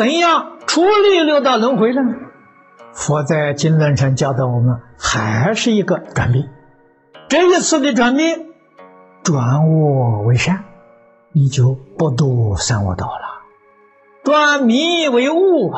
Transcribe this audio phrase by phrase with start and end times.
[0.00, 2.00] 怎样处理六道轮回呢？
[2.94, 6.48] 佛在经论上教导我们，还是一个转变。
[7.28, 8.46] 这一次的转变，
[9.22, 10.64] 转恶为善，
[11.32, 13.44] 你就不堕三恶道了；
[14.24, 15.74] 转迷为悟，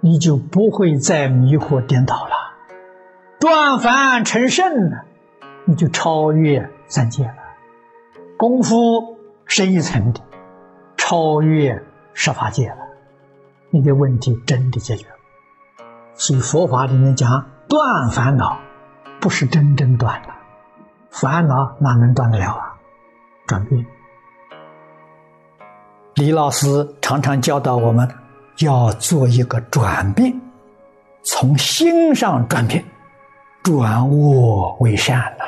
[0.00, 2.34] 你就不会再迷惑颠倒了；
[3.38, 5.04] 转凡成圣了，
[5.64, 7.34] 你就超越三界了。
[8.36, 10.20] 功夫深一层的，
[10.96, 11.84] 超越
[12.14, 12.78] 十法界了，
[13.74, 15.14] 你的问题真的解决了。
[16.14, 18.56] 所以佛法里面讲断烦恼，
[19.20, 20.28] 不是真正断了，
[21.10, 22.72] 烦恼哪能断得了啊？
[23.48, 23.84] 转变。
[26.14, 28.08] 李老师常常教导我们
[28.58, 30.32] 要做一个转变，
[31.24, 32.84] 从心上转变，
[33.64, 35.44] 转恶为善了，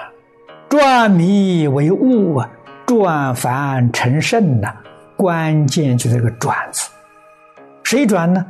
[0.69, 2.50] 转迷为悟啊。
[2.84, 4.72] 转凡成圣呐，
[5.17, 6.89] 关键就这个“转”字。
[7.89, 8.45] 谁转呢？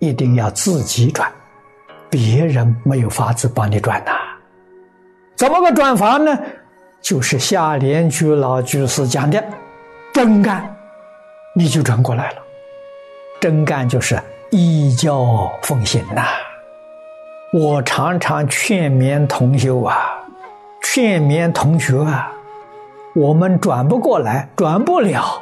[0.00, 1.30] 一定要自己转，
[2.10, 4.10] 别人没有法子帮你转呐。
[5.36, 6.36] 怎么个转法呢？
[7.00, 9.40] 就是下联居老居士讲的
[10.12, 10.74] 真干，
[11.54, 12.38] 你就转过来了。
[13.40, 16.24] 真干就是依教奉行呐。
[17.52, 20.18] 我常常劝勉同修啊，
[20.82, 22.32] 劝勉同学啊。
[23.14, 25.40] 我们转不过来，转不了。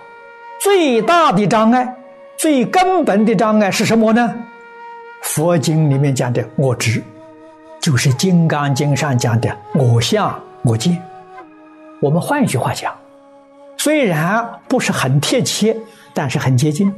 [0.60, 1.94] 最大的障碍，
[2.38, 4.32] 最根本的障碍是什么呢？
[5.22, 7.02] 佛经里面讲的我执，
[7.80, 10.96] 就是《金刚经》上讲的我相、我见。
[12.00, 12.94] 我们换一句话讲，
[13.76, 15.76] 虽然不是很贴切，
[16.14, 16.94] 但是很接近。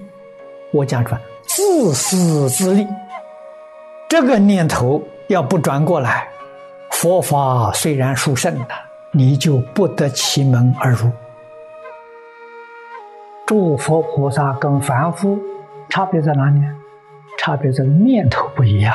[0.72, 2.86] 我讲出，自私自利，
[4.10, 6.28] 这个念头要不转过来，
[6.90, 8.74] 佛法虽然殊胜的。
[9.12, 11.10] 你就不得其门而入。
[13.50, 15.36] 诸佛菩萨跟凡夫
[15.88, 16.62] 差别在哪里？
[17.36, 18.94] 差别在念头不一样。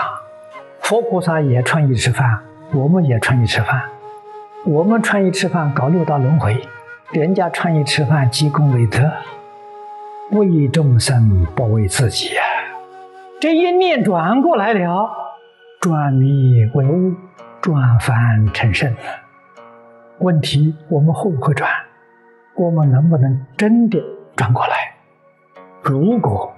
[0.80, 2.40] 佛菩萨也穿衣吃饭，
[2.74, 3.82] 我们也穿衣吃饭。
[4.66, 6.66] 我们穿衣吃饭搞六道轮回，
[7.12, 9.12] 人家穿衣吃饭积功累德，
[10.32, 12.30] 为众生不为自己。
[13.42, 15.10] 这一念转过来了，
[15.82, 17.14] 转迷为悟，
[17.60, 18.96] 转凡成圣。
[20.20, 21.70] 问题：我们会不会转？
[22.56, 24.02] 我们能不能真的
[24.36, 24.94] 转过来？
[25.82, 26.54] 如果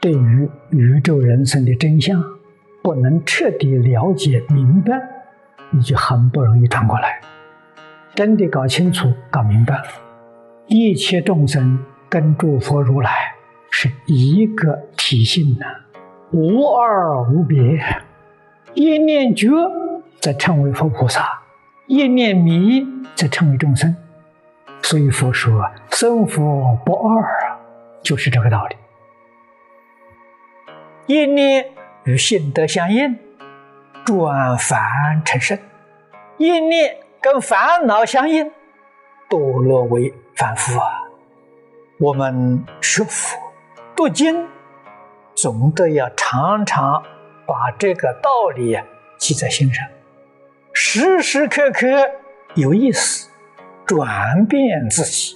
[0.00, 2.22] 对于宇宙人生的真相
[2.82, 5.00] 不能彻底了解明白，
[5.70, 7.20] 你就很不容易转过来。
[8.14, 9.84] 真的搞清楚、搞明白了，
[10.66, 11.78] 一切众生
[12.08, 13.10] 跟诸佛如来
[13.70, 15.66] 是一个体性的，
[16.32, 17.80] 无二无别。
[18.74, 19.48] 一念觉，
[20.20, 21.40] 则称为佛菩萨。
[21.86, 23.94] 一念迷，则称为众生。
[24.82, 27.58] 所以佛说生佛不二啊，
[28.02, 28.76] 就是这个道理。
[31.06, 31.70] 一念
[32.04, 33.18] 与性德相应，
[34.04, 35.58] 转凡成圣；
[36.36, 38.50] 一念跟烦恼相应，
[39.28, 40.86] 堕落为凡夫啊。
[41.98, 43.38] 我们学佛
[43.96, 44.46] 读经，
[45.34, 47.02] 总得要常常
[47.46, 48.78] 把这个道理
[49.18, 49.86] 记在心上。
[50.72, 51.86] 时时刻刻
[52.54, 53.28] 有意思
[53.88, 55.34] 转变自己，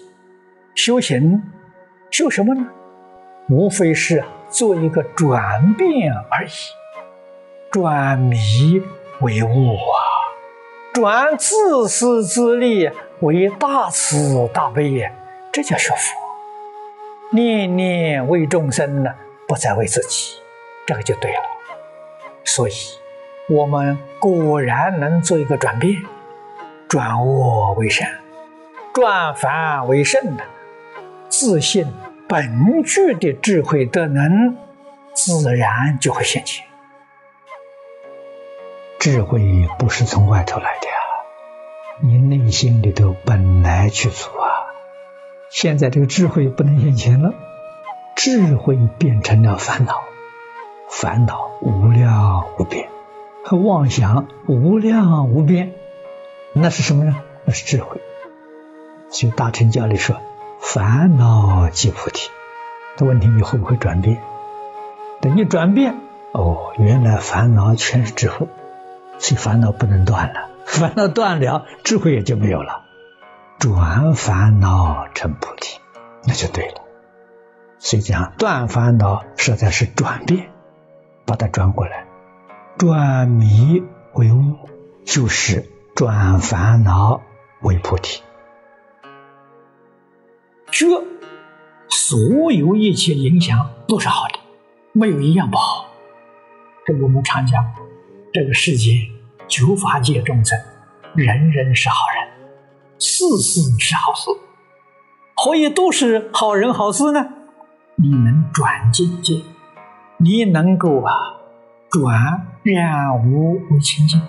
[0.74, 1.42] 修行
[2.10, 2.66] 修什么呢？
[3.48, 6.50] 无非是做一个转变而已。
[7.70, 8.38] 转迷
[9.22, 9.96] 为悟啊，
[10.92, 15.10] 转自私自利为大慈大悲呀，
[15.50, 16.14] 这叫学佛。
[17.30, 19.14] 念念为众生呢，
[19.48, 20.36] 不再为自己，
[20.86, 21.40] 这个就对了。
[22.44, 22.72] 所以。
[23.48, 26.00] 我们果然能做一个转变，
[26.88, 28.08] 转恶为善，
[28.92, 30.44] 转凡为圣的
[31.30, 31.86] 自信
[32.28, 34.56] 本具的智慧德能，
[35.14, 36.66] 自然就会现前。
[38.98, 40.94] 智慧不是从外头来的呀，
[42.02, 44.68] 你内心里头本来具足啊。
[45.50, 47.32] 现在这个智慧不能现前了，
[48.14, 50.02] 智慧变成了烦恼，
[50.90, 52.88] 烦恼无量无边。
[53.44, 55.72] 和妄想无量无边，
[56.52, 57.22] 那是什么呢？
[57.46, 58.00] 那是智慧。
[59.12, 60.16] 所以大乘教里说，
[60.58, 62.30] 烦恼即菩提。
[62.96, 64.22] 这问题你会不会转变？
[65.20, 66.00] 等你转变，
[66.32, 68.48] 哦，原来烦恼全是智慧，
[69.18, 70.48] 所以烦恼不能断了。
[70.64, 72.84] 烦恼断了，智慧也就没有了。
[73.58, 75.78] 转烦恼成菩提，
[76.24, 76.80] 那就对了。
[77.78, 80.50] 所以讲断烦恼，实在是转变，
[81.26, 82.06] 把它转过来。
[82.78, 83.82] 转迷
[84.14, 84.56] 为悟，
[85.04, 87.20] 就是转烦恼
[87.60, 88.22] 为菩提。
[90.72, 90.86] 觉，
[91.90, 94.40] 所有一切影响都是好的，
[94.92, 95.86] 没有一样不好。
[96.86, 97.62] 这我们常讲，
[98.32, 98.90] 这个世界
[99.46, 100.58] 九法界众生，
[101.14, 102.26] 人人是好人，
[102.98, 104.30] 事事是好事。
[105.36, 107.28] 何以都是好人好事呢？
[107.96, 109.42] 你能转境界，
[110.16, 111.12] 你能够啊
[111.90, 114.22] 转染污为清净，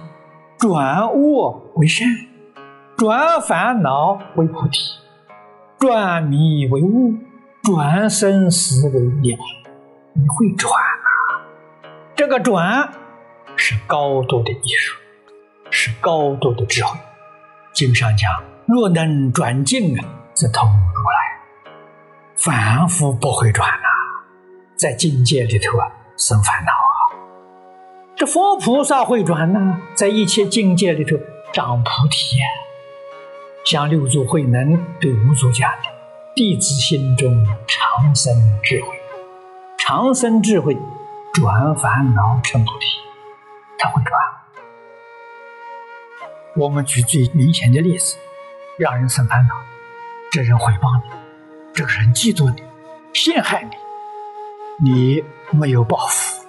[0.58, 2.06] 转恶为善，
[2.98, 4.80] 转烦恼为菩提，
[5.84, 7.14] 转迷为悟，
[7.62, 9.42] 转生死为涅槃。
[10.14, 11.44] 你会转啊？
[12.16, 12.90] 这个转
[13.58, 14.98] 是高度的艺术，
[15.70, 16.98] 是高度的智慧。
[17.74, 18.32] 经上讲：
[18.66, 21.68] 若能转境啊，则通如来。
[22.38, 23.90] 凡夫不会转啊，
[24.78, 26.96] 在境界里头啊生烦恼啊。
[28.16, 31.18] 这佛菩萨会转呢，在一切境界里头
[31.52, 32.38] 长菩提。
[33.64, 35.90] 像六祖慧能对五祖讲的
[36.36, 38.88] ：“弟子心中常生智慧。”
[39.80, 40.78] 长生智慧，
[41.34, 42.86] 转烦恼成菩提，
[43.78, 44.12] 他会转。
[46.56, 48.18] 我们举最明显的例子，
[48.78, 49.56] 让人生烦恼，
[50.32, 51.10] 这人诽谤你，
[51.74, 52.64] 这个人嫉妒你，
[53.14, 53.68] 陷害
[54.80, 56.46] 你，你没有报复，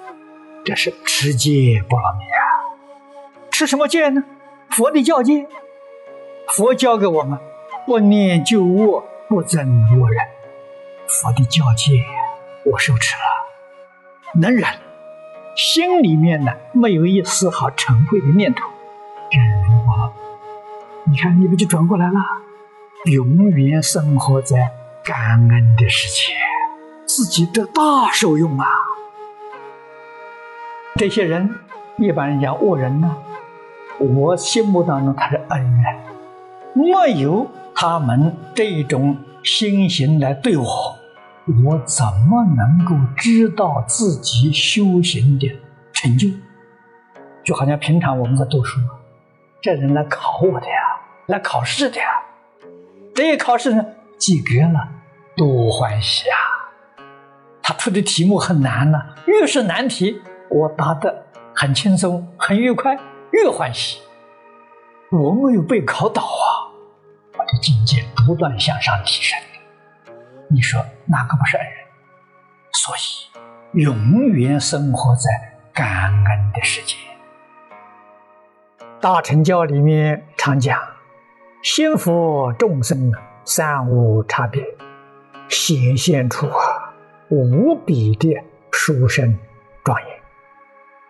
[0.64, 2.42] 这是持戒波罗蜜啊！
[3.50, 4.22] 持什么戒呢？
[4.70, 5.48] 佛的教戒，
[6.56, 7.36] 佛教给我们
[7.84, 9.60] 不念旧恶，不增
[9.98, 10.24] 恶人，
[11.08, 11.98] 佛的教戒。
[12.64, 14.64] 我受持了，能忍，
[15.56, 18.68] 心里面呢没有一丝毫嗔恚的念头，
[19.32, 19.42] 忍
[19.84, 20.12] 我，
[21.10, 22.20] 你看你不就转过来了？
[23.06, 24.70] 永远生活在
[25.02, 26.34] 感恩的世界，
[27.04, 28.66] 自己得大受用啊！
[30.94, 31.52] 这些人，
[31.98, 33.16] 一般人讲恶人呢，
[33.98, 36.03] 我心目当中他是恩人，
[36.74, 40.98] 没有他们这种心行来对我。
[41.64, 45.46] 我怎么能够知道自己修行的
[45.92, 46.28] 成就？
[47.44, 48.80] 就好像平常我们在读书，
[49.60, 50.72] 这人来考我的呀，
[51.26, 52.06] 来考试的呀。
[53.14, 53.84] 这一考试呢，
[54.16, 54.88] 及格了，
[55.36, 56.36] 多欢喜啊！
[57.62, 60.18] 他出的题目很难呢，越是难题，
[60.48, 62.98] 我答的很轻松、很愉快，
[63.32, 64.00] 越欢喜。
[65.10, 66.48] 我没有被考倒啊，
[67.46, 69.38] 的境界不断向上提升。
[70.48, 71.74] 你说哪个不是恩人？
[72.72, 75.30] 所以永远生活在
[75.72, 76.96] 感恩的世界。
[79.00, 80.80] 大乘教里面常讲，
[81.62, 83.12] 心佛众生
[83.44, 84.62] 三无差别，
[85.48, 86.48] 显现出
[87.30, 88.34] 无比的
[88.70, 89.38] 殊胜
[89.82, 90.08] 庄严。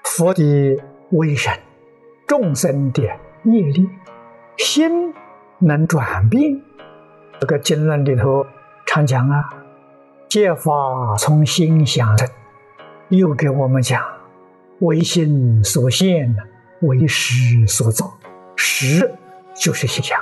[0.05, 1.53] 佛的威神，
[2.27, 3.03] 众生的
[3.45, 3.89] 业力，
[4.57, 5.15] 心
[5.65, 6.61] 能转变。
[7.41, 8.47] 这个经论里头。
[8.87, 9.43] 常讲啊，
[10.29, 12.29] 戒法从心想生，
[13.09, 14.01] 又给我们讲，
[14.81, 16.37] 为心所现，
[16.83, 18.13] 为识所造，
[18.55, 19.11] 识
[19.57, 20.21] 就是心想。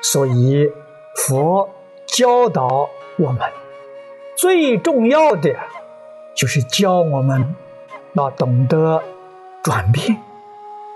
[0.00, 0.72] 所以
[1.14, 1.68] 佛
[2.06, 2.88] 教导
[3.18, 3.40] 我们，
[4.36, 5.54] 最重要的
[6.34, 7.54] 就是教我们
[8.14, 9.00] 要懂得
[9.62, 10.18] 转变，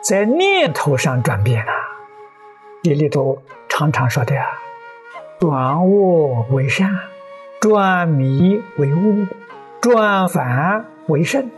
[0.02, 1.83] 在念头上转变啊。
[2.84, 4.46] 这里头常常说的啊。
[5.40, 6.86] 转恶为善，
[7.58, 9.26] 转迷为悟，
[9.80, 11.50] 转凡为圣，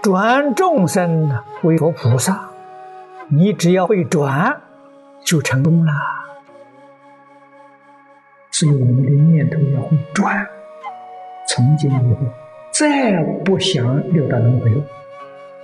[0.00, 1.28] 转众生
[1.62, 2.50] 为佛菩萨。
[3.26, 4.60] 你只要会转，
[5.24, 5.92] 就成功了。
[8.52, 10.46] 所以我们的念头要会转，
[11.48, 12.16] 从今以后
[12.70, 14.70] 再不想六道轮回。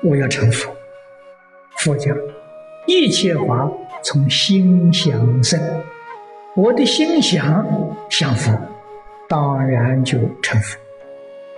[0.02, 0.74] 我要成佛。
[1.76, 2.16] 佛讲
[2.88, 3.70] 一切法
[4.02, 5.60] 从心想生。
[6.54, 7.64] 我的心想
[8.08, 8.52] 想佛，
[9.28, 10.78] 当然就成佛。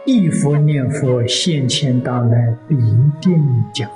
[0.04, 2.76] 一佛念佛，现前当来必
[3.20, 3.88] 定讲。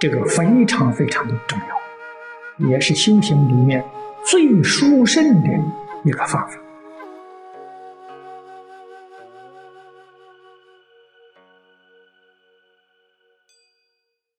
[0.00, 1.58] 这个非常非常的重
[2.58, 3.84] 要，也是修行里面
[4.24, 5.48] 最殊胜的
[6.04, 6.58] 一个方法。